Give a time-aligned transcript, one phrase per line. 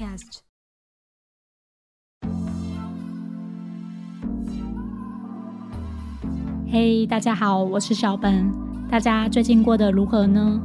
[0.00, 0.38] Podcast。
[6.70, 8.50] 嘿，大家好，我是小本。
[8.90, 10.58] 大家最近过得如何呢？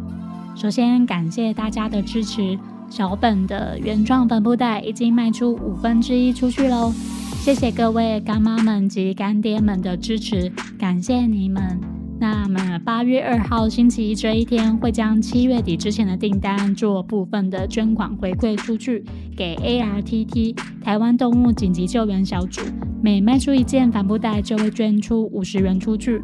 [0.55, 2.57] 首先感谢大家的支持，
[2.89, 6.93] 小本的原创帆布袋已经卖出五分之一出去喽。
[7.41, 10.49] 谢谢各位干妈们及干爹们的支持，
[10.79, 11.94] 感谢你们。
[12.17, 19.03] 那么八月二号星期一这一天，会将七月底之前的订单做部分的捐款回馈出去
[19.35, 22.61] 给 ARTT 台湾动物紧急救援小组，
[23.01, 26.21] 每卖出一件帆布袋就会捐出五十元出去。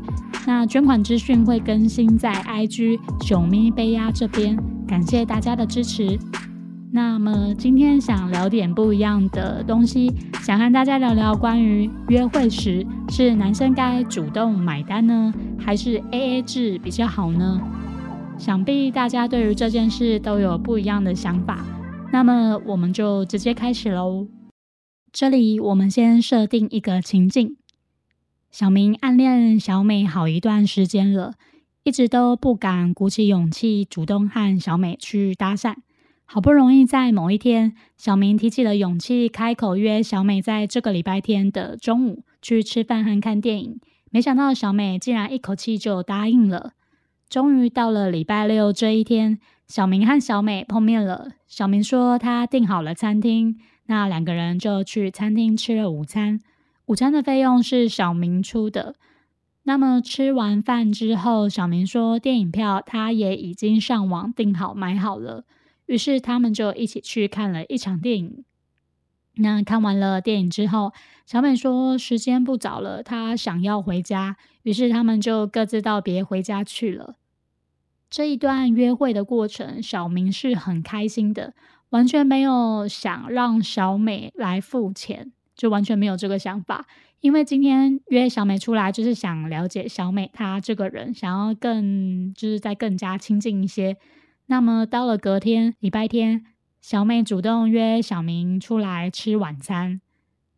[0.48, 6.18] 那捐款资讯会更新在 IG 熊咪贝鸭这边，感谢大家的支持。
[6.94, 17.62] 那么今天想聊点不一样的东西，想和大家聊聊关于约会时是男生该主动买单呢，还是 A A 制比较好呢？
[18.38, 21.66] 想必大家对于这件事都有不一样的想法。
[22.12, 24.28] 那么我们就直接开始喽。
[25.14, 27.56] 这里我们先设定一个情境：
[28.52, 31.36] 小明暗恋小美好一段时间了，
[31.84, 35.76] 一直都不敢鼓起勇气主动和小美去搭讪。
[36.34, 43.82] 好不容易在某一天，小明提起了勇气，开口约小美在这个礼拜天的中午去吃饭和看电影。
[44.12, 46.72] 没想到小美竟然一口气就答应了。
[47.30, 51.34] 终于到了礼拜六这一天，小明和小美碰面了。
[51.50, 56.40] 小明说他订好了餐厅，那两个人就去餐厅吃了午餐。
[56.86, 58.96] 午餐的费用是小明出的。
[59.64, 65.44] 那么吃完饭之后，小明说电影票他也已经上网订好买好了。
[65.92, 68.46] 于是他们就一起去看了一场电影。
[69.36, 70.94] 那看完了电影之后，
[71.26, 74.38] 小美说时间不早了，她想要回家。
[74.64, 77.16] 于是他们就各自道别回家去了。
[78.10, 81.54] 这一段约会的过程，小明是很开心的，
[81.90, 86.88] 完全没有想让小美来付钱，就完全没有这个想法。
[87.20, 93.98] 因为今天约小美出来，就是想了解小美她这个人，想要更就是再更加亲近一些。
[94.52, 96.46] 那么到了隔天礼拜天，
[96.82, 100.02] 小美主动约小明出来吃晚餐。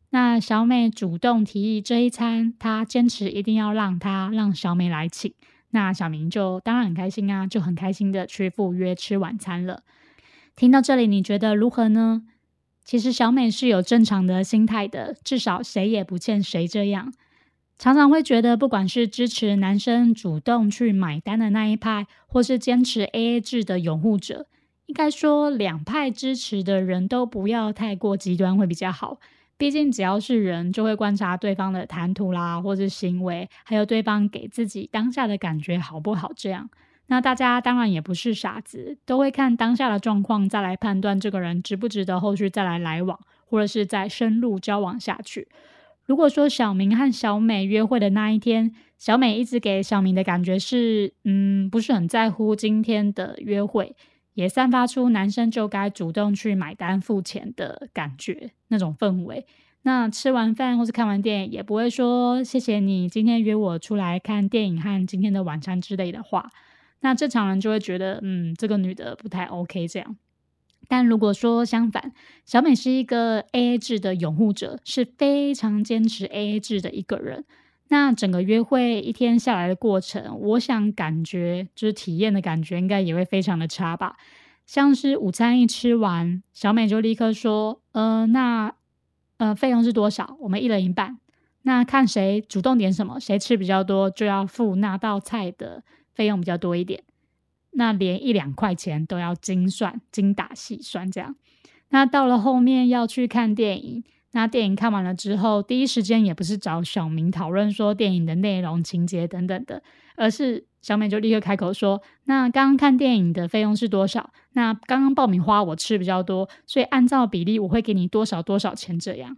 [0.10, 5.32] 那小美主动提议这一餐，她坚持一定要让她让小美来请。
[5.70, 9.84] 那小明就当然很开心啊，就很开心的去赴约吃晚餐了。
[10.56, 12.24] 听到这里，你觉得如何呢？
[12.84, 17.14] 其实小美是有正常的心态的，至少谁也不欠谁这样。
[17.78, 24.48] 常常会觉得，不管是支持男生主动去买单的那一派，或是坚持 AA 制的拥护者，
[24.86, 29.20] 应该说两派支持的人都不要太过极端会比较好。
[29.58, 36.32] 毕竟只要是人，就会观察对方的谈吐啦，或者行为，还有对方给自己当下的感觉好不好。
[36.36, 36.70] 这样，
[37.08, 45.48] 那大家当然也不是傻子，都会看当下的状况，再来判断这个人值不值得后续再来来往，或者是再深入交往下去。
[46.06, 53.96] 如果说小明和小美约会的那一天，小美一直给小明的感觉是，嗯，不是很在乎今天的约会，
[54.34, 59.46] 也散发出男生就该主动去买单付钱的感觉，那种氛围。
[59.84, 66.50] 那吃完饭或是看完电影，也不会说谢谢你今天约我出来看电影和今天的晚餐之类的话。
[67.02, 70.16] 那正常人就会觉得，嗯，这个女的不太 OK 这样。
[70.88, 72.12] 但如果说相反，
[72.46, 77.46] 小美是一个 A A 制的拥护者，是非常坚持 A A 制的一个人。
[77.90, 84.16] 那整个约会一天下来的过程，我想感觉就是体验的感觉，应该也会非常的差吧。
[84.66, 88.74] 像是午餐一吃完，小美就立刻说：“呃，那
[89.38, 90.38] 呃费用是多少？
[90.40, 91.20] 我们一人一半。
[91.64, 95.84] 那看谁主动点什么，谁吃比较多，就要付那道菜的
[96.14, 97.04] 费用比较多一点。”
[97.76, 101.36] 那连一两块钱都要精算、精打细算这样。
[101.90, 109.84] 那到了后面要去看电影，那电影看完了之后，第一时间也不是找小明讨论说电影的内容、情节等等的，
[110.16, 114.32] 而是小美就立刻开口说：“那刚刚看电影的费用是多少？
[114.54, 119.38] 那刚刚爆米花我吃比较多，所以按照比例我会给你多少多少钱这样。”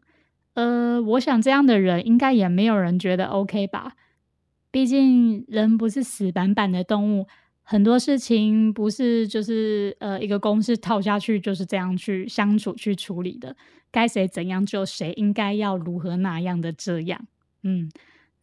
[0.56, 3.96] 呃，我想这样的人应该也没有人觉得 OK 吧？
[4.72, 7.28] 毕竟人不是死板板的动物。
[7.68, 13.56] 很多事情不是就是呃一个公式套下去就是这样去相处去处理的，
[13.92, 17.26] 该谁怎样就谁应该要如何那样的这样，
[17.64, 17.90] 嗯，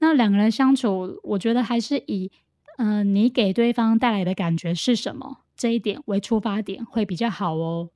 [0.00, 2.32] 那两个人相处，我觉得还是以
[2.78, 7.90] 嗯你给对方带来的感觉是什么这一点为出发点会比较好哦。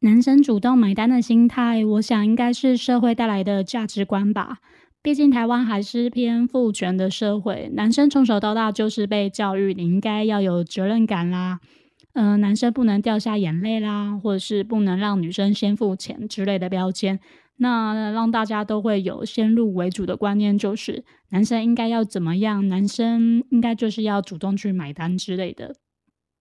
[0.00, 4.58] 男生主动买单的心态，我想应该是社会带来的价值观吧。
[5.02, 11.58] 毕竟台湾还是偏父权的社会，男生从小到大就是被教育你应该要有责任感啦，
[12.12, 17.18] 嗯，男生不能掉下眼泪啦，或者是不能让女生先付钱之类的标签。
[17.56, 25.76] 那让大家都会有先入为主的观念，就是男生应该要怎么样，男生应该就是要主动去买单之类的。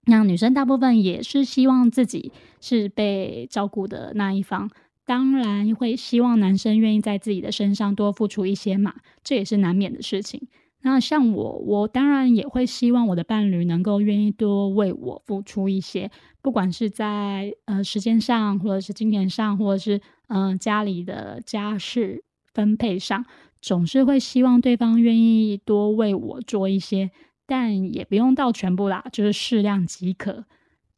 [0.05, 4.69] 那女生大部分也是希望自己是被照顾的那一方，
[5.11, 10.47] 当然会希望男生愿意在自己的身上多付出一些嘛，这也是难免的事情。
[10.83, 16.09] 那像我，我当然也会希望我的伴侣能够愿意多为我付出一些，
[16.41, 22.23] 不管是在呃时间上，或者是金钱上，或者是嗯家里的家事
[22.53, 23.25] 分配上，
[23.61, 27.11] 总是会希望对方愿意多为我做一些，
[27.45, 30.45] 但也不用到全部啦，就是适量即可。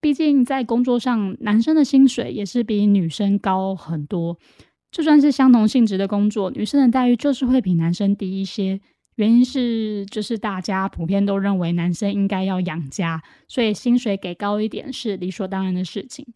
[0.04, 4.38] 毕竟在工作上，男生的薪水也是比女生高很多，
[4.92, 8.82] 就算是相同性质的工作，女生的待遇就是会比男生低一些。
[9.16, 16.28] 原因是，就是大家普遍都认为男生应该要养家，所以薪水给高一点是理所当然的事情。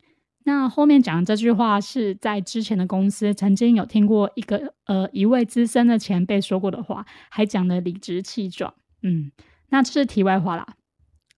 [0.46, 8.74] 那后面讲的这句话是在之前的公司曾经有听过一个呃一位资深的前辈说过的话，还讲的理直气壮。
[9.04, 9.30] 嗯，
[9.72, 10.77] 那这是题外话啦。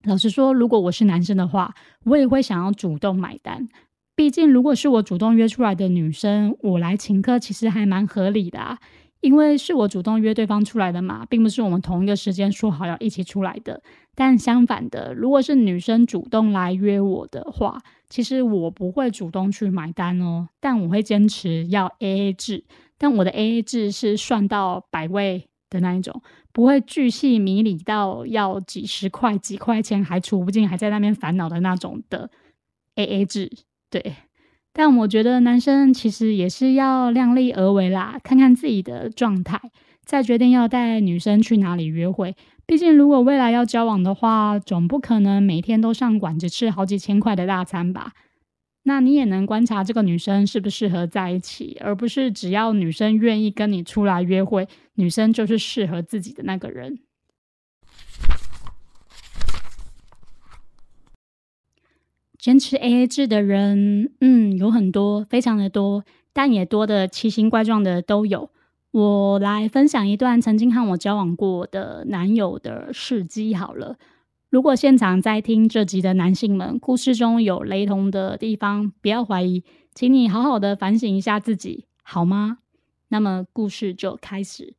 [0.06, 1.74] 老实说，如果我是男生的话，
[2.06, 3.68] 我也会想要主动买单。
[4.16, 8.80] 毕竟，如果是我主动约出来的女生，我来请客，其实还蛮合理的啊。
[9.20, 13.82] 因为是我主动约对方出来的嘛，并不是我们同一个时间说好要一起出来的。
[14.16, 22.64] 但相反的，如果是女生主动来约我的话，其实我不会主动去买单哦，但我会坚持要 A A 制。
[22.98, 26.22] 但我的 A A 制是算到百位的那一种，
[26.60, 32.30] 不会巨细迷离到要几十块、几块钱还出不进，还在那边烦恼的那种的
[32.96, 33.50] A A 制。
[33.90, 34.14] 对。
[34.74, 39.58] 但我觉得男生其实也是要量力而为啦，看看自己的状态，
[40.04, 42.36] 再决定要带女生去哪里约会。
[42.66, 48.12] 毕竟如果未来要交往的话，总不可能每天都上馆子吃好几千块的大餐吧？
[48.90, 56.98] 那你也能观察这个女生适不适合在一起，而不是只要女生愿意跟你出来约会，女生就是适合自己的那个人。
[62.40, 66.04] 坚持 A A 制的人，嗯，有很多，非常的多，
[66.34, 68.50] 但也多的奇形怪状的都有。
[68.90, 73.98] 我来分享一段曾经和我交往过的男友的事迹好了。
[74.50, 79.64] 如果现场在听这集的男性们，故事中有雷同的地方，不要怀疑，
[79.94, 82.58] 请你好好的反省一下自己，好吗？
[83.10, 84.74] 那么故事就开始。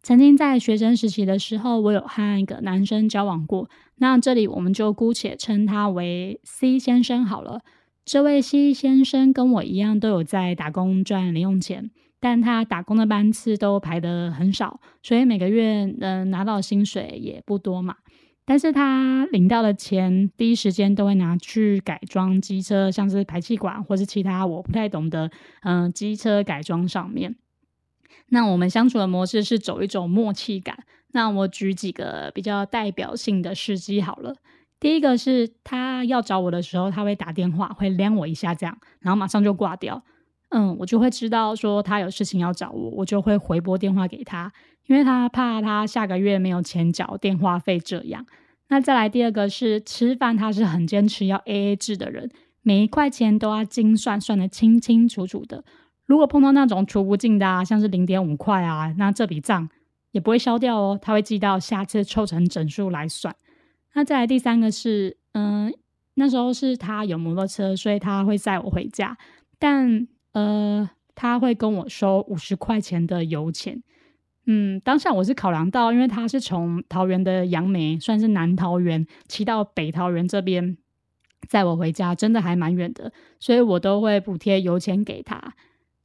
[0.00, 3.68] 曾经在学生时期的时候，我有和一个男生交往过。
[3.96, 7.62] 那这里我们就姑且称他为 C 先生好了。
[8.04, 11.90] 这位 C 先生跟我一样，都有在打工赚零用钱，
[12.20, 17.96] 但他打工的班次都排得很少，所以每个月能拿到薪水也不多嘛。
[18.46, 25.30] 但是他领到的钱，第一时间都会拿去改装机车，像是排气管或是其他我不太懂的，
[25.62, 27.34] 嗯，机车改装上面。
[28.28, 30.84] 那我们相处的模式是走一种默契感。
[31.12, 34.34] 那我举几个比较代表性的事机好了。
[34.78, 40.04] 第一个是他要找我的时候，他会打电话，会连我一下这样，然后马上就挂掉。
[40.50, 44.52] 嗯，我就会知道说他有事情要找我，我就会回拨电话给他，
[44.86, 48.24] 因为他怕他下个月没有钱缴电话费这样。
[48.68, 52.30] 那再来第二个是吃饭，他是很坚持要 A A 制的人，
[52.62, 55.64] 每一块钱都要精算，算得清清楚楚的。
[56.04, 59.68] 如果碰到那种除不尽的啊，像是零点五块啊，那这笔账
[60.12, 63.34] 也不会消掉哦，他会记到下次凑成整数来算。
[63.94, 65.72] 那再来第三个是，嗯，
[66.14, 69.16] 那时候是他有摩托车，所以他会载我回家，
[69.58, 73.82] 但呃，他会跟我收五十块钱的油钱。
[74.46, 80.76] 嗯，当下我是考量到，因为他是从桃园的杨梅，算是南桃园骑到北桃园这边
[81.48, 85.54] 载我回家，真的还蛮远的，所以我都会补贴油钱给他。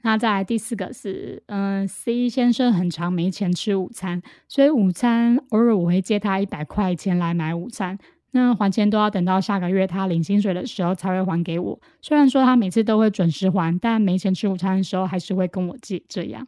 [0.04, 8.00] 那再来第四个是，嗯，C 先生很常没钱吃午餐，所以午餐偶尔我会借他一百块钱来买午餐。
[8.32, 11.80] 那还钱都要等到下个月他领薪水的时候才会还给我。
[12.02, 16.02] 虽然说他每次都会准时还，但没钱吃午餐的时候还是会跟我借。
[16.08, 16.48] 这样，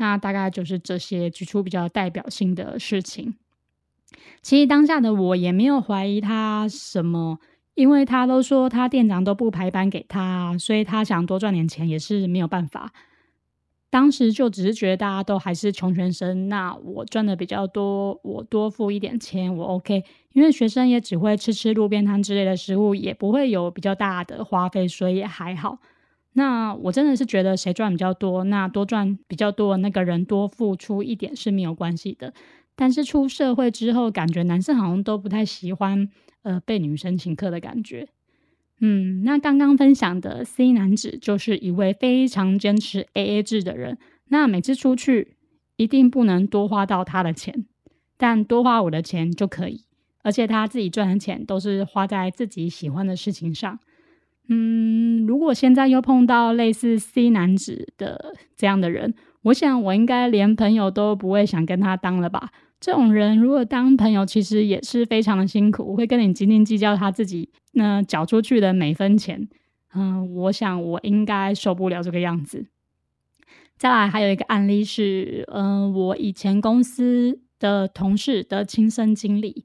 [0.00, 3.36] 那大概就是这些举出比较代表性的事情。
[4.42, 7.38] 其实当下的我也没有怀疑他什么。
[7.74, 12.92] 因为他都说他店长都不排班给他，所以他想多赚点钱也是没有办法。
[13.88, 20.04] 当时就只是觉得大家都还是穷学生，那我赚的比较多，我多付一点钱我 OK。
[20.32, 25.78] 因为学生也只会吃吃路边摊之类的食物，也不会有比较大的花费，所以也还好。
[26.32, 32.32] 那我真的是觉得谁赚比较多，那多赚比较多的那个人多付出一点是没有关系的。
[32.76, 36.08] 但是出社会之后，感觉男生好像都不太喜欢。
[36.42, 38.08] 呃，被女生请客的感觉，
[38.80, 43.98] 嗯，那刚刚分享的 C 男子就是一位非常坚持 AA 制的人。
[44.28, 45.36] 那每次出去
[45.76, 47.66] 一定不能多花到他的钱，
[48.16, 49.84] 但多花我的钱就可以。
[50.22, 53.78] 而且他自己赚的钱都是花在自己喜欢的事情上。
[54.48, 62.50] 嗯，如果现在又碰到类似 C 男子的这样的人，我想我应该连朋友都不会想跟他当了吧。
[62.80, 69.48] 这种人如果当朋友，其实也是非常的辛苦，会跟你斤斤计较他自己那缴出去的每分钱。
[69.94, 72.66] 嗯，我想我应该受不了这个样子。
[73.76, 79.64] 再来还有一个案例是，嗯，我以前公司的同事的亲身经历。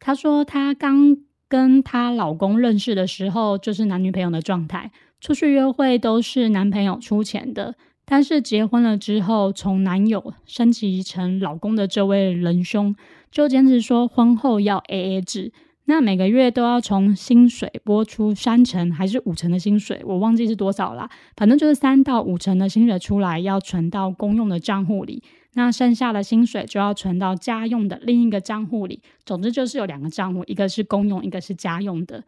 [0.00, 1.16] 他说，他刚
[1.48, 4.90] 跟她老公认识的时候，就是男女朋友的状态，
[5.20, 7.74] 出去约会都是男朋友出钱的。
[8.04, 12.96] 但是结婚了之后，从男友升级成老公的这位仁兄，
[13.30, 15.52] 就坚持说婚后要 A A 制，
[15.84, 25.22] 那每个月都要从薪水拨出三成还是五成的薪水，我忘记是多少啦，反正就是三到五成的薪水出来，要存到公用的账户里。
[25.54, 29.02] 那剩下的薪水就要存到家用的另一个账户里。
[29.24, 32.24] 总之就是有两个账户，一个是公用，一个是家用的。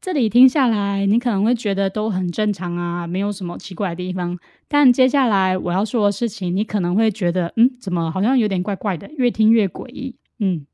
[0.00, 4.38] 这里听下来，你可能会觉得都很正常啊，没有什么奇怪的地方。
[4.68, 9.10] 但接下来我要说的事情，你可能会觉得，嗯，怎么好像有点怪怪的？
[9.16, 10.14] 越听越诡异。
[10.38, 10.66] 嗯，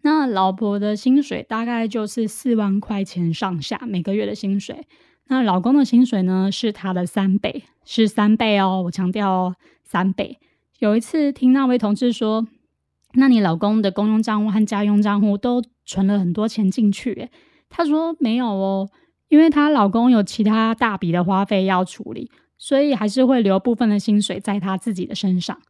[0.00, 4.86] 那老婆的薪水大概就是四万块钱上下每个月的薪水。
[5.26, 10.38] 那老公的薪水呢，是他的三倍，是三倍哦，我强调，三倍。
[10.78, 12.46] 有一次听那位同事说
[13.14, 17.28] ：“那你老公的公用账户和家用账户都存了很多钱进去？”
[17.70, 18.90] 他说：“没有哦，
[19.28, 25.60] 因为她老公有其他大笔的花费要处理，所以还是会留部分的薪水在他自己的身上。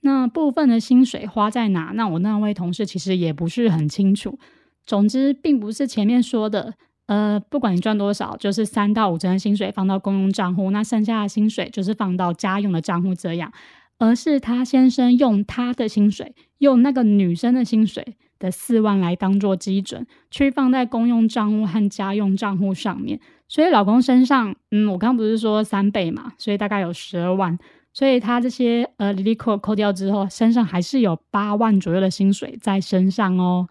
[0.00, 1.92] 那部分的薪水花在哪？
[1.94, 4.38] 那我那位同事其实也不是很清楚。
[4.84, 6.74] 总之，并不是前面说的，
[7.06, 13.52] 呃，不管你赚多少，就是三到五成的薪水放到公用账户，那剩下的薪水就是放到家用的账户这样。”
[13.98, 23.18] 而是他先生用他的薪水，用那个女生的薪水的四万来当做基准，去放在公用账户和家用账户上面。
[23.48, 27.58] 所以老公身上，嗯，我刚不是说三倍嘛，所以大概有十二万。
[27.94, 33.66] 所以他这些呃，利利扣扣掉之后，身上还是有八万左右的薪水在身上哦。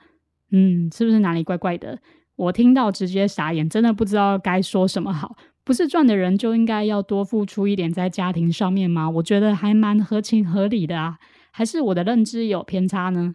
[0.51, 1.99] 嗯，是不是哪里怪怪的？
[2.35, 5.35] 我听到直接傻眼，真的不知道该说什么好。
[5.63, 9.09] 不是赚的人就应该要多付出一点在家庭上面吗？
[9.09, 11.17] 我觉得还蛮合情合理的啊，
[11.51, 13.33] 还是我的认知有偏差呢？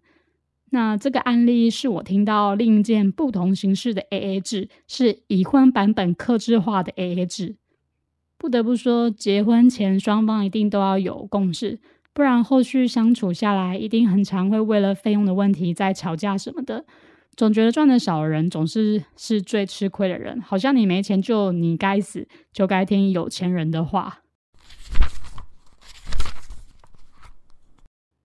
[0.71, 7.57] 那这个案例是我听到另一件不同形式的 AA 制，是已婚版本克制化的 AA 制。
[8.39, 11.81] 不得不说，结婚前双方一定都要有共识，
[12.15, 16.85] 不然后续相处下来，一定很常会为了费用的问题在吵架什么的。
[17.37, 24.19] 总觉得赚的少的人总是是最吃亏的人，好像你没钱就你该死，就该听有钱人的话。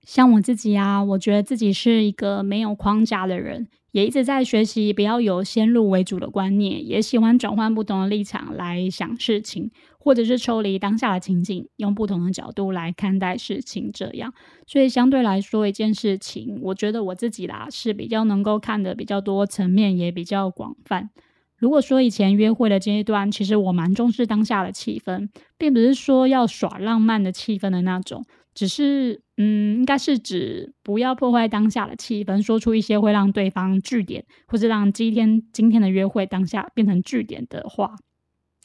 [0.06, 9.72] 像我自己啊，我觉得自己是一个没有框架的人，也一直在学习不要有先入为主的观念，也喜欢转换不同的立场来想事情。
[9.98, 14.32] 或者是抽离当下的情景，用不同的角度来看待事情，这样，
[14.68, 21.10] 所以相对来说，一件事情，我觉得我自己啦是比较能够看的比较多层面，也比较广泛。
[21.58, 28.24] 如果说以前约会的阶段，其实我蛮重视当下的气氛，并不是说要耍浪漫的气氛的那种，
[28.56, 37.96] 只是，嗯，应该是指不要破坏当下的气氛，说出一些会让对方据点，或者让今天今天的约会当下变成据点的话。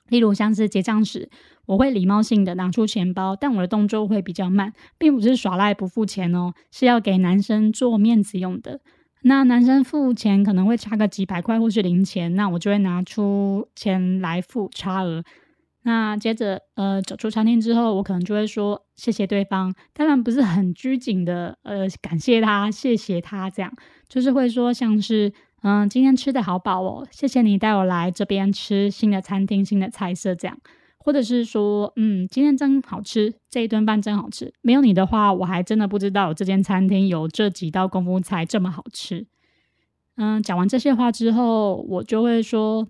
[0.08, 1.28] 例如像是结账时，
[1.66, 8.80] 我会礼貌性的拿出钱包，但我的动作会比较慢，并不是耍赖不付钱哦，是要给男生做面子用的。
[9.22, 15.22] 那男生付钱可能会差个几百块或是零钱，那我就会拿出钱来付差额。
[15.82, 23.72] 那接着，呃，走出餐厅之后，我可能就会说谢谢对方，当然不是很拘谨的，呃，感谢他，谢谢他这样，
[24.08, 25.32] 就是会说像是。
[25.62, 30.56] 嗯，今天吃的好饱哦，谢谢你带我来这边吃新的餐厅、新的菜色，这样，
[30.96, 39.26] 或者是说，嗯，今天真好吃，这一顿饭真好吃，没有你的话，我还真的不知道这间餐厅有这几道功夫菜这么好吃。
[40.16, 42.88] 嗯，讲完这些话之后，我就会说，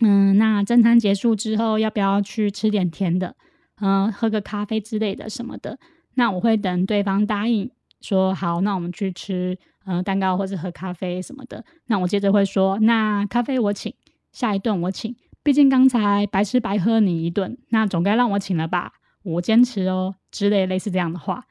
[0.00, 3.36] 嗯，那正餐结束之后，要不要去吃点甜的？
[3.80, 5.78] 嗯，喝个咖啡之类的什么的？
[6.14, 7.70] 那我会等对方答应，
[8.00, 9.58] 说好，那我们去吃。
[9.86, 13.92] 嗯，蛋糕或者喝咖啡什么的，那我接着会说，那咖啡我请，
[14.32, 18.92] 下一顿我请，毕竟刚才白吃白喝你一顿，那总该让我请了吧？
[19.22, 21.44] 我坚持哦，之类类似这样的话。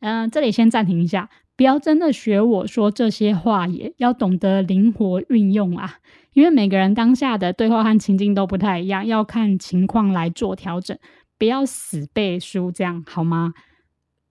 [0.00, 5.98] 嗯，这里先暂停一下，不要真的学我说这些话，也要懂得灵活运用啊。
[6.36, 10.94] 因为每个人当下的对话和情境都不太一样，要看情况来做调整，
[11.38, 13.54] 不要死背书，这样好吗？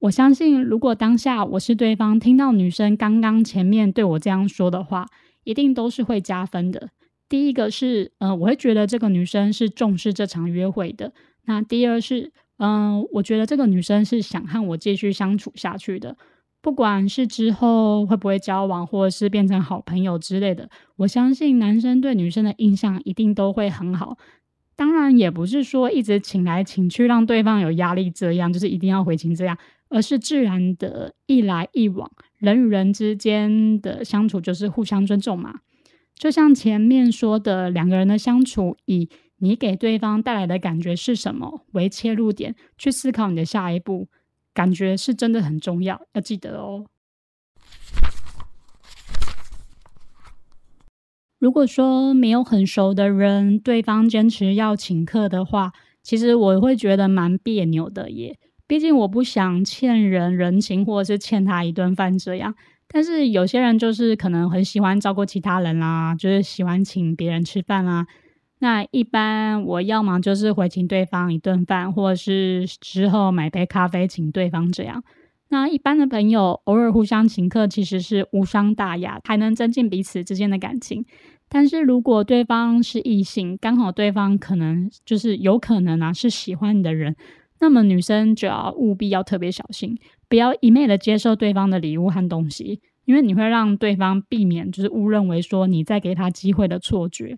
[0.02, 5.08] 我相信，如果当下我是对方，听到女生刚刚前面对我这样说的话，
[5.46, 6.90] 一定都是会加分的。
[7.28, 11.12] 第一个是，呃，我会觉得这个女生是重视这场约会的。
[11.46, 16.16] 那第二是，嗯，我觉得这个女生是想和我继续相处下去的。
[16.66, 24.18] 不管是之后会不会交往，或者是变成好朋友之类的，我相信男生对女生的印象一定都会很好。
[24.76, 29.56] 当然，也不是说一直请来请去让对方有压力，这样就是一定要回请这样，
[29.90, 35.60] 而是自然的一来一往，人与人之间的相处就是互相尊重嘛。
[36.16, 39.08] 就像前面说的，两个人的相处，以
[39.38, 44.08] 你给对方带来的感觉是什么为切入点，去思考你的下一步。
[44.56, 46.86] 感觉是真的很重要，要记得哦。
[51.38, 58.40] 如果说没有很熟的人，对方坚持要请客的话，其实我会觉得蛮别扭的耶。
[58.66, 62.56] 毕竟我不想欠人人情，或者是欠他一顿饭这样。
[62.88, 68.08] 但是有些人就是可能很喜欢照顾其他人啦，就是喜欢请别人吃饭啦。
[68.66, 75.04] 那一般我要么就是回请对方一顿饭，或者是之后买杯咖啡请对方这样。
[75.50, 81.06] 那一般的朋友偶尔互相请客，其实是无伤大雅，还能增进彼此之间的感情。
[81.48, 87.16] 但是如果对方是异性，刚好对方可能就是有可能啊是喜欢你的人，
[87.60, 89.96] 那么女生就要务必要特别小心，
[90.28, 97.38] 不要一昧的接受对方的礼物和东西，因为你会让对方避免就是误认为说你在给他机会的错觉。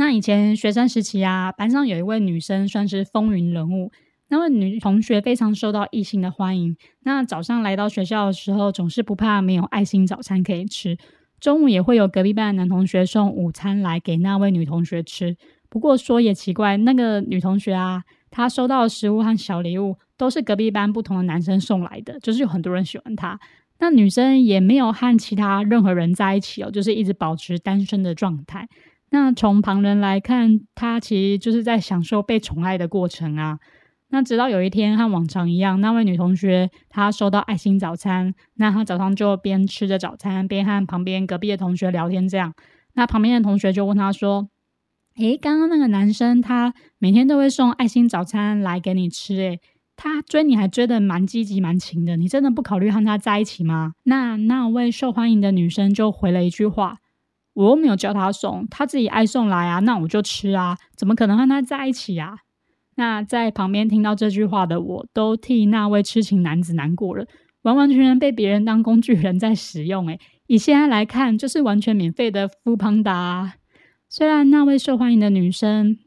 [0.00, 3.90] 那以前学生时期啊，班上有一位女生算是风云人物。
[4.28, 6.76] 那位女同学非常受到异性的欢迎。
[7.02, 10.96] 那早上来到学校的时候，总是不怕没有爱心早餐可以吃。
[11.40, 15.36] 中午也会有隔壁班的男同学送午餐来给那位女同学吃。
[15.68, 23.40] 不过说也奇怪，那个女同学啊，她收到的食物和小礼物都是隔壁班不同的男生送来的，就是有很多人喜欢她。
[23.80, 28.68] 那女生也没有和其他任何人在一起哦，就是一直保持单身的状态。
[29.10, 33.58] 那从旁人来看，他其实就是在享受被宠爱的过程啊。
[34.10, 42.26] 那直到有一天，和往常一样，那位女同学她收到爱心早餐，那她早上就边吃着早餐，边和旁边隔壁的同学聊天。
[42.26, 42.54] 这样，
[42.94, 44.48] 那旁边的同学就问她说
[45.16, 49.60] ：“诶，刚刚那个男生他每天都会送爱心早餐来给你吃，诶，
[49.94, 56.96] 他追你还追得蛮积极蛮勤的，你真的不考虑和他在一起吗？”那那位受欢迎的女生就回了一句话。
[57.58, 62.36] 我又没有叫他送，他自己爱送来啊，那我就吃啊，怎么可能和他在一起啊？
[62.94, 67.26] 那在旁边听到这句话的我，都替那位痴情男子难过了，
[67.62, 70.06] 完完全全被别人当工具人在使用。
[70.06, 73.54] 诶，以现在来看，就是完全免费的富胖达。
[74.08, 75.98] 虽然那位受欢迎的女生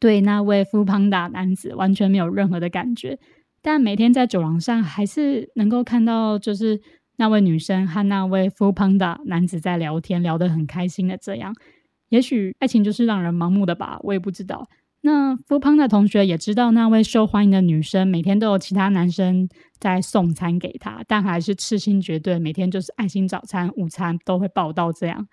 [0.00, 3.20] 对那位富胖达男子完全没有任何的感觉，
[3.62, 6.80] 但每天在走廊上还是能够看到，就是。
[7.16, 11.54] 那位女生和那位 f u l panda 男子在聊天，聊得很开心的这样。
[12.08, 14.68] 也许爱情就是让人盲目的吧，我也不知道。
[15.04, 19.48] 那 full panda 同学也知道那位受欢迎的女生每天都有其他男生
[19.80, 25.26] 在送餐给她，但还是痴心绝对，每天就是爱心早餐、午餐都会报到这样。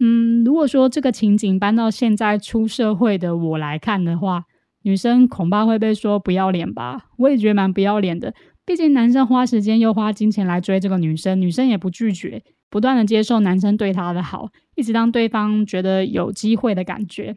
[0.00, 4.44] 嗯，如果说这个情景搬到现在出社会的我来看的话，
[4.82, 7.10] 女生恐怕会被说不要脸吧？
[7.18, 8.34] 我也觉得蛮不要脸的。
[8.70, 17.36] 毕竟男生花时间又花金钱来追这个女生，女生也不拒绝，不断的接受男生对她的好，一直让对方觉得有机会的感觉。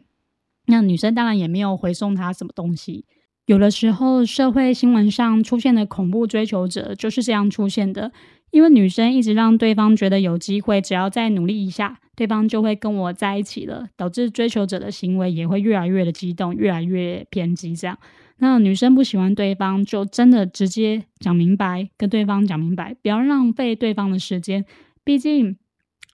[0.68, 3.04] 那女生当然也没有回送他什么东西。
[3.46, 8.12] 有的时候社会新闻上出现的恐怖追求者就是这样出现的，
[8.52, 17.98] 因为女生一直让对方觉得有机会，只要再努力一下，对方就会跟我在一起了，导致追求者的行为也会越来越的激动，越来越偏激，这样。
[18.38, 24.64] 那女生不喜欢对方，就真的直接讲明白，跟对方讲明白，不要浪费对方的时间。
[25.04, 25.56] 毕竟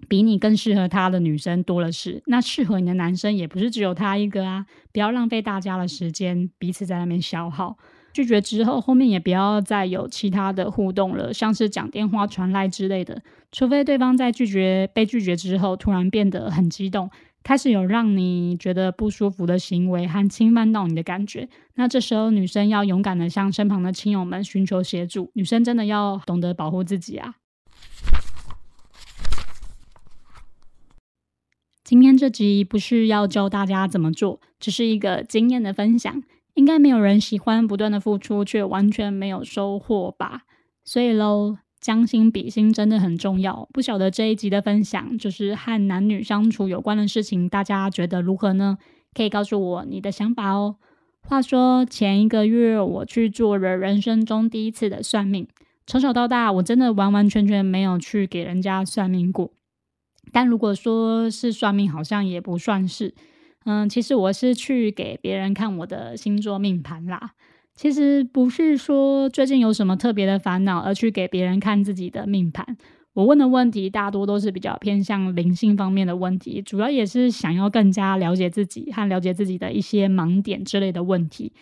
[0.08, 4.66] 比你更适合他的女生多了是，那适合你的男生也不是只有他一个啊！
[4.92, 7.76] 不要浪费大家的时间，彼此在那边消耗。
[8.12, 13.22] 拒绝之后，后面也不要再有其他的互动了，像是讲电话、传来之类的。
[13.52, 17.08] 除非对方在拒绝被拒绝之后，突然变得很激动。
[17.42, 25.30] 开始有让你觉得不舒服的行为和侵犯到你的感觉，那这时候女生要勇敢的向身旁的亲友们寻求协助。
[25.34, 27.36] 女生真的要懂得保护自己啊！
[31.82, 36.22] 今天这集不是要教大家怎么做，只是一个经验的分享。
[36.54, 40.42] 应该没有人喜欢不断的付出却完全没有收获吧？
[40.84, 43.68] 所以喽，将心比心真的很重要。
[43.72, 48.78] 不晓得这一集的分享就是和男女相处有关的事情，大家觉得如何呢？
[49.14, 50.76] 可以告诉我你的想法哦。
[51.22, 55.48] 话说前一个月我去做了人生中第一次的算命，
[55.86, 59.52] 从小到大我真的完完全全没有去给人家算命过。
[60.32, 63.14] 但如果说是算命，好像也不算是。
[63.64, 67.32] 嗯，其实我是去给别人看我的星座命盘啦。
[67.80, 72.76] 其实不是说最近有什么特别的烦恼而去给别人看自己的命盘。
[73.14, 81.54] 我问的问题大多都是比较偏向灵性方面的问题，主要也是想要更加了解自己和了解自己的一些盲点之类的问题。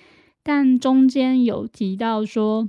[0.43, 2.69] 但中间有提到说，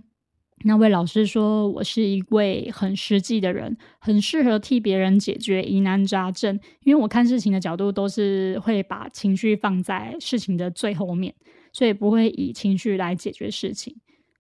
[0.66, 11.34] 那位老师说我是一位很实际的人，很适合替别人解决疑难杂症，因为我看事情的角度都是会把情绪放在事情的最后面，
[11.72, 13.96] 所以不会以情绪来解决事情。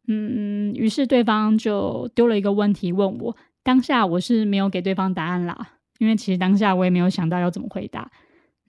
[0.07, 3.35] 嗯，于是对方就丢了一个问题问我。
[3.61, 8.09] 当下我是没有给对方答案啦，因为其实当下我也没有想到要怎么回答。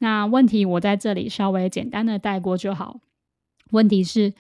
[0.01, 3.01] 那问题我在这里稍微简单的带过就好。
[3.71, 4.35] 问题是，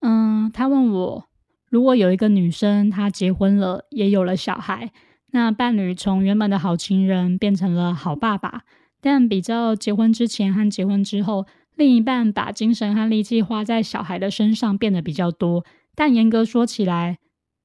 [0.00, 1.24] 嗯，他问我，
[1.68, 4.90] 如果有一个女生她结婚了，也有了小孩，
[5.32, 8.64] 那伴侣从原本的好情人变成了好爸爸，
[9.00, 17.18] 但比较结婚之前和结婚之后，另一半把精神和力气花在小孩的身上变得比较多，但严格说起来。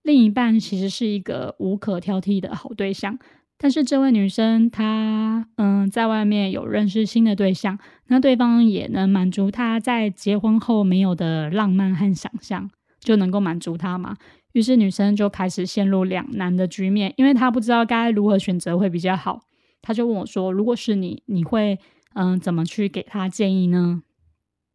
[0.03, 3.17] 另一半其实是一个无可挑剔的好对象，
[3.57, 14.15] 但是这位女生她嗯在外面有认识新的对象，那对方也能满足她在结婚后没有的浪漫和想象，就能够满足她嘛？
[14.53, 19.41] 于是女生就开始陷入两难的局面，因为她不知道该如何选择会比较好，
[19.81, 21.79] 她就问我说：“如果是你，你会
[22.15, 24.01] 嗯怎么去给他建议呢？”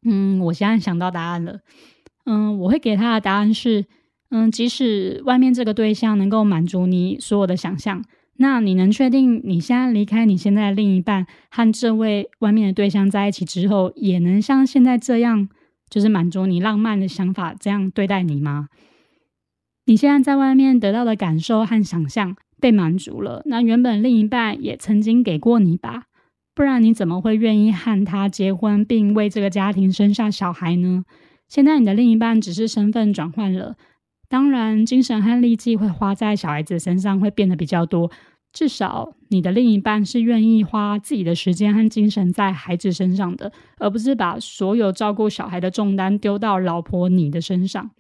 [0.06, 1.60] 嗯，我现在想到答案了，
[2.24, 3.86] 嗯，我会给他的答案是。
[4.32, 8.04] 嗯，即使外面这个对象能够满足你所有的想象，
[8.36, 15.48] 那你能确定你现在离开你现在的另一半，和这位外面的对象在一起之后，也能像现在这样，
[15.90, 18.68] 就是满足你浪漫的想法，这样对待你吗？
[19.86, 26.04] 你现在在外面得到的感受和想象被满足了，那原本另一半也曾经给过你吧？
[26.60, 31.06] 不然你怎么会愿意和他结婚，并为这个家庭生下小孩呢？
[31.48, 33.76] 现在你的另一半只是身份转换了。
[34.28, 38.10] 当然，精神和力气会花在小孩子身上，会变得比较多。
[38.52, 47.90] 至少你的另一半是愿意花自己的时间和精神在孩子身上的，而不是把所有照顾小孩的重担丢到老婆你的身上。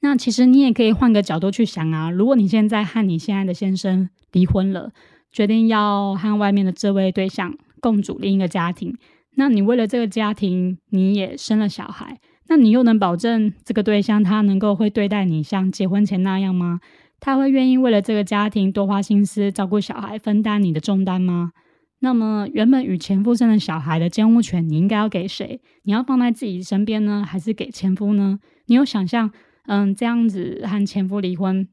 [0.00, 4.90] 那其实你也可以换个角度去想啊，如果你现在和你现在的先生离婚了，
[5.36, 8.96] 决定要和外面的这位对象共组另一个家庭，
[9.34, 12.18] 那你为了这个家庭，你也生了小孩。
[12.48, 16.80] 那你又能保证这个对象他能够会对待你像结婚前那样吗？
[17.20, 21.52] 他会愿意为了这个家庭多花心思照顾小孩，分担你的重担吗？
[21.98, 25.60] 那么原本与前夫生的小孩的监护权，你应该要给谁？
[25.82, 28.38] 你要放在自己身边呢，还是给前夫呢？
[28.68, 29.30] 你有想象，
[29.66, 31.68] 嗯，这样子和前夫离婚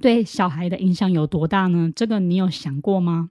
[0.00, 1.90] 对小孩的影响有多大呢？
[1.94, 3.30] 这个你有想过吗？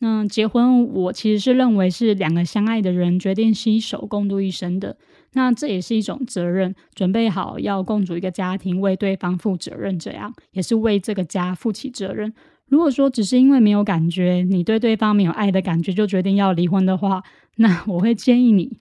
[0.00, 4.98] 那结婚，我其实是认为是两个相爱的人决定携手共度一生的。
[5.32, 12.32] 那这也是一种责任，准备好要共组一个家庭，为对方负责任，这样也是为这个家负起责任。
[12.66, 17.22] 如果说只是因为没有感觉，你对对方没有爱的感觉，就决定要离婚的话，
[17.56, 18.78] 那我会建议你，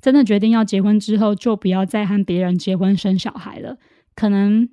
[0.00, 3.78] 真的决定要结婚之后，就不要再和别人结婚生小孩了。
[4.14, 4.68] 可能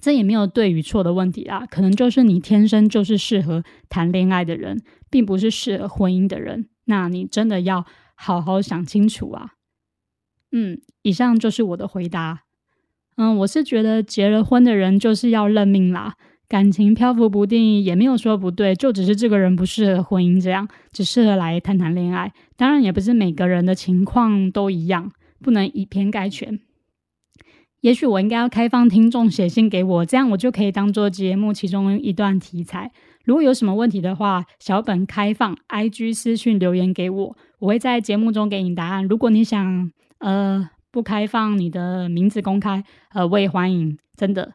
[0.00, 6.68] 这也没有对与错的问题啦，可能就是你天生就是适合谈恋爱的人，并不是适合婚姻的人。
[6.86, 9.52] 那你真的要好好想清楚啊。
[10.52, 12.42] 嗯，以上就是我的回答。
[13.16, 16.14] 嗯，我是觉得结了婚的人就是要认命啦，
[16.48, 22.32] 感情漂浮不定也没有说不对，就只是这个人不适合婚姻，这样只适合来谈谈恋爱。
[22.56, 26.60] 当然，也不是每个人的情况都一样，不能以偏概全。
[27.84, 32.90] 也许我应该要开放听众写信给我，这样我就可以当做节目其中一段题材。
[33.26, 39.06] 如果有什么问题的话，小本开放 IG 私讯留言给我，我会在节目中给你答案。
[39.06, 39.92] 如果你想。
[40.20, 43.98] 呃，不开放你的名字公开，呃，我也欢迎。
[44.16, 44.54] 真的，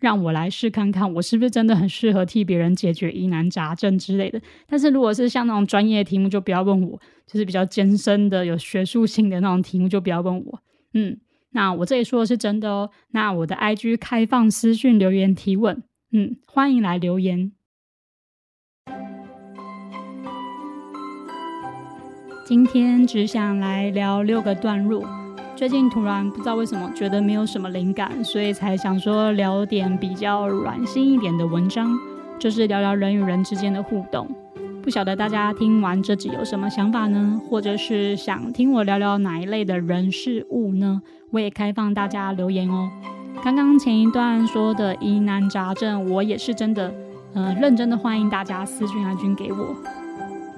[0.00, 4.40] 让我来试看看，我是不是真的很适合替别人解决疑难杂症之类的。
[4.66, 10.60] 但是如果是像那种专业题目，就不要问我；就是比较艰深的、有学术性的那种题目，就不要问我。
[10.94, 11.16] 嗯，
[11.54, 12.90] 那我这里说的是真的哦。
[13.12, 17.52] 那我的 IG 开放私讯留言提问，嗯，欢迎来留言。
[22.44, 25.08] 今天只想来聊六个段落。
[25.54, 31.96] 最近突然不知道为什么觉得没有什么灵感，所以才想说聊点比较软心一点的文章，
[32.36, 34.28] 就是聊聊人与人之间的互动。
[34.84, 37.40] 不晓得大家听完这集有什么想法呢？
[37.48, 41.00] 或者是想听我聊聊哪一类的人事物呢？
[41.30, 42.90] 我也开放大家留言哦。
[43.42, 46.92] 刚刚前一段说的疑难杂症，我也是真的，
[47.32, 49.74] 呃，认真的欢迎大家私讯阿军给我，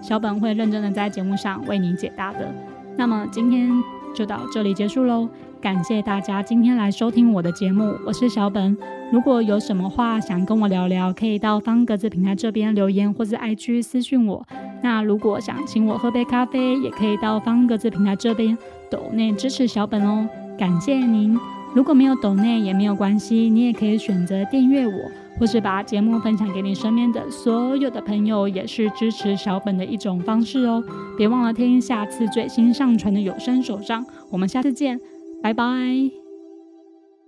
[0.03, 2.53] 小本会认真的在节目上为你解答的。
[2.97, 3.71] 那么今天
[4.13, 5.29] 就到这里结束喽。
[5.61, 8.77] 感谢大家今天来收听我的节目，我是小本。
[9.11, 14.47] 如果有什么话想跟我聊聊，可以到方格子平台这边留言，或者 IG 私讯我。
[14.83, 18.57] 那如果想请我喝杯咖啡，也可以到方格子平台这边
[18.91, 20.29] 抖内支持小本哦。
[20.59, 21.39] 感谢您。
[21.75, 30.83] 如果没有抖内也没有关系，你也可以选择订阅我，或是把节目分享给你身边的所有的朋友，也是支持小本的一种方式哦。
[31.17, 35.01] 别忘了听下次最新上传的有声手账，我们下次见。
[35.47, 36.26] 拜拜。